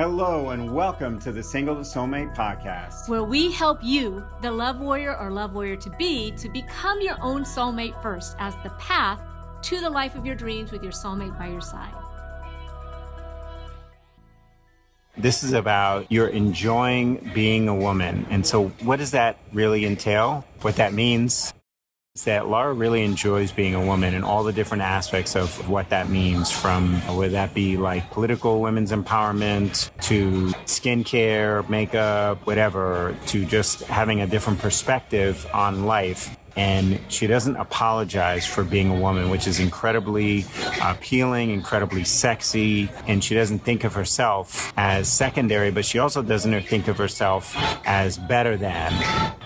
[0.00, 4.80] Hello, and welcome to the Single to Soulmate podcast, where we help you, the love
[4.80, 9.20] warrior or love warrior to be, to become your own soulmate first as the path
[9.60, 11.92] to the life of your dreams with your soulmate by your side.
[15.18, 18.26] This is about you're enjoying being a woman.
[18.30, 20.46] And so, what does that really entail?
[20.62, 21.52] What that means
[22.24, 26.08] that Laura really enjoys being a woman and all the different aspects of what that
[26.08, 33.82] means from whether that be like political women's empowerment to skincare, makeup, whatever, to just
[33.82, 39.46] having a different perspective on life and she doesn't apologize for being a woman, which
[39.46, 40.44] is incredibly
[40.82, 42.90] appealing, incredibly sexy.
[43.06, 47.54] And she doesn't think of herself as secondary, but she also doesn't think of herself
[47.86, 48.92] as better than.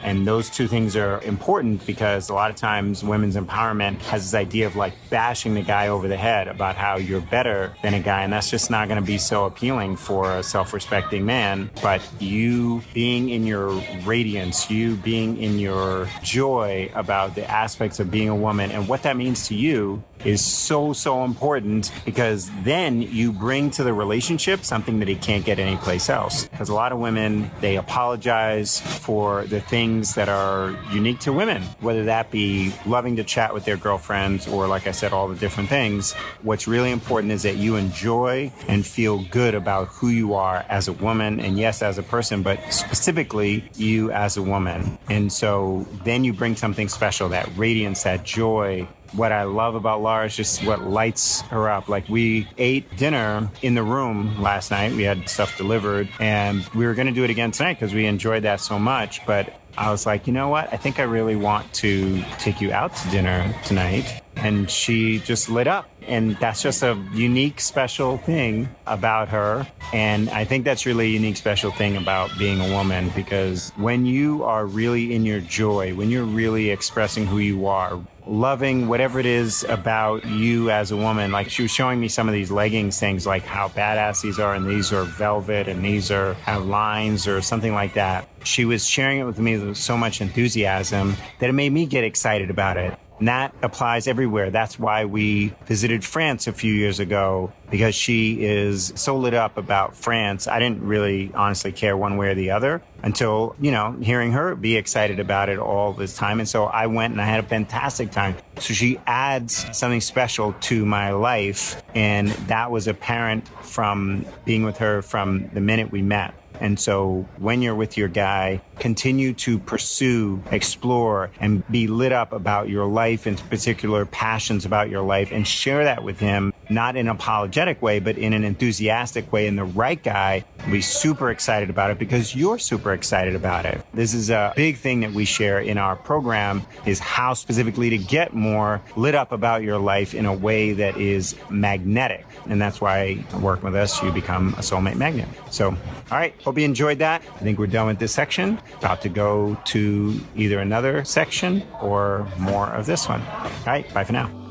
[0.04, 4.34] And those two things are important because a lot of times women's empowerment has this
[4.34, 8.00] idea of like bashing the guy over the head about how you're better than a
[8.00, 8.22] guy.
[8.22, 11.70] And that's just not going to be so appealing for a self respecting man.
[11.82, 13.70] But you being in your
[14.04, 19.02] radiance, you being in your joy about the aspects of being a woman and what
[19.04, 24.64] that means to you is so, so important because then you bring to the relationship
[24.64, 26.48] something that he can't get anyplace else.
[26.48, 31.62] Because a lot of women, they apologize for the things that are unique to women,
[31.80, 35.36] whether that be loving to chat with their girlfriends or, like I said, all the
[35.36, 36.12] different things.
[36.42, 40.88] What's really important is that you enjoy and feel good about who you are as
[40.88, 44.98] a woman and yes, as a person, but specifically you as a woman.
[45.08, 50.02] And so then you bring something special, that radiance, that joy, what I love about
[50.02, 51.88] Laura is just what lights her up.
[51.88, 54.92] Like we ate dinner in the room last night.
[54.92, 58.06] We had stuff delivered and we were going to do it again tonight because we
[58.06, 59.24] enjoyed that so much.
[59.26, 60.72] But I was like, you know what?
[60.72, 64.23] I think I really want to take you out to dinner tonight.
[64.36, 65.88] And she just lit up.
[66.06, 69.66] And that's just a unique, special thing about her.
[69.92, 74.04] And I think that's really a unique, special thing about being a woman because when
[74.04, 79.20] you are really in your joy, when you're really expressing who you are, loving whatever
[79.20, 81.32] it is about you as a woman.
[81.32, 84.54] Like she was showing me some of these leggings things, like how badass these are,
[84.54, 88.28] and these are velvet, and these are have lines or something like that.
[88.44, 92.04] She was sharing it with me with so much enthusiasm that it made me get
[92.04, 92.98] excited about it.
[93.18, 94.50] And that applies everywhere.
[94.50, 99.56] That's why we visited France a few years ago because she is so lit up
[99.56, 100.48] about France.
[100.48, 104.54] I didn't really honestly care one way or the other until, you know, hearing her
[104.54, 106.40] be excited about it all this time.
[106.40, 108.36] And so I went and I had a fantastic time.
[108.58, 111.82] So she adds something special to my life.
[111.94, 116.34] And that was apparent from being with her from the minute we met.
[116.60, 122.32] And so when you're with your guy, continue to pursue, explore, and be lit up
[122.32, 126.96] about your life and particular passions about your life and share that with him, not
[126.96, 129.46] in an apologetic way, but in an enthusiastic way.
[129.46, 133.66] And the right guy will be super excited about it because you're super excited about
[133.66, 133.84] it.
[133.92, 137.98] This is a big thing that we share in our program is how specifically to
[137.98, 142.26] get more lit up about your life in a way that is magnetic.
[142.46, 145.28] And that's why working with us, you become a soulmate magnet.
[145.50, 145.76] So, all
[146.18, 146.34] right.
[146.42, 147.22] Hope you enjoyed that.
[147.22, 148.58] I think we're done with this section.
[148.78, 153.22] About to go to either another section or more of this one.
[153.22, 153.92] All right.
[153.94, 154.43] Bye for now.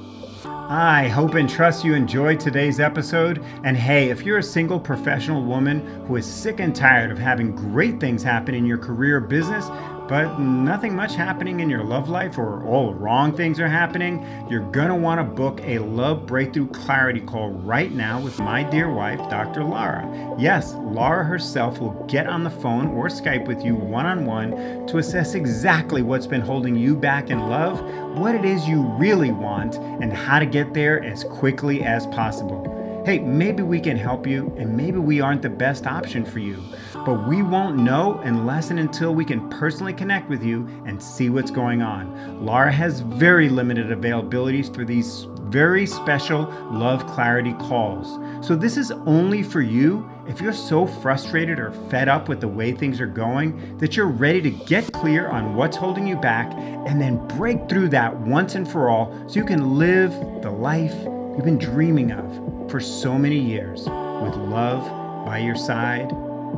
[0.75, 3.43] I hope and trust you enjoyed today's episode.
[3.63, 7.55] And hey, if you're a single professional woman who is sick and tired of having
[7.55, 9.67] great things happen in your career business,
[10.07, 14.69] but nothing much happening in your love life or all wrong things are happening, you're
[14.71, 19.19] gonna want to book a love breakthrough clarity call right now with my dear wife,
[19.29, 19.63] Dr.
[19.63, 20.35] Laura.
[20.37, 24.85] Yes, Laura herself will get on the phone or Skype with you one on one
[24.87, 27.81] to assess exactly what's been holding you back in love,
[28.17, 32.72] what it is you really want, and how to get there as quickly as possible.
[33.05, 36.63] Hey, maybe we can help you, and maybe we aren't the best option for you.
[37.05, 41.29] But we won't know unless and until we can personally connect with you and see
[41.29, 42.45] what's going on.
[42.45, 48.19] Laura has very limited availabilities for these very special Love Clarity calls.
[48.47, 52.47] So this is only for you if you're so frustrated or fed up with the
[52.47, 56.53] way things are going that you're ready to get clear on what's holding you back
[56.53, 60.11] and then break through that once and for all so you can live
[60.41, 60.95] the life
[61.35, 64.85] you've been dreaming of for so many years with love
[65.25, 66.11] by your side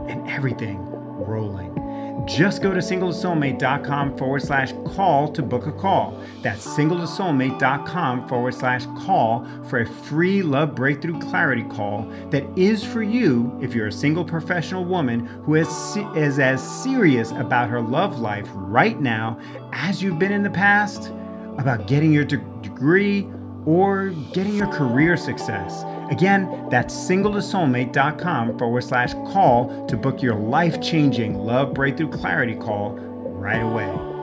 [0.08, 1.74] and everything rolling.
[2.26, 6.20] Just go to singletosoulmate.com forward slash call to book a call.
[6.42, 13.04] That's singletosoulmate.com forward slash call for a free love breakthrough clarity call that is for
[13.04, 15.68] you if you're a single professional woman who is,
[16.16, 19.40] is as serious about her love life right now
[19.72, 21.12] as you've been in the past,
[21.58, 23.30] about getting your de- degree
[23.66, 30.82] or getting your career success Again, that's singletosoulmate.com forward slash call to book your life
[30.82, 34.15] changing love breakthrough clarity call right away.